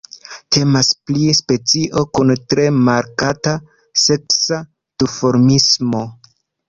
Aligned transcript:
Temas 0.55 0.87
pri 1.09 1.25
specio 1.39 2.03
kun 2.19 2.33
tre 2.53 2.65
markata 2.87 3.53
seksa 4.05 4.59
duformismo. 5.05 6.03